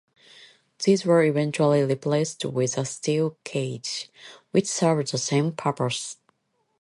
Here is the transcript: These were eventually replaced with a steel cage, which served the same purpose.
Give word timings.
These 0.83 1.05
were 1.05 1.21
eventually 1.21 1.83
replaced 1.83 2.43
with 2.45 2.75
a 2.75 2.85
steel 2.85 3.37
cage, 3.43 4.09
which 4.49 4.65
served 4.65 5.11
the 5.11 5.19
same 5.19 5.51
purpose. 5.51 6.17